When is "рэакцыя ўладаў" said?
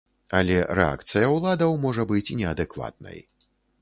0.77-1.77